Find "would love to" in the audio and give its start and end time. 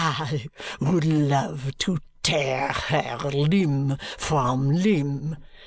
0.79-1.99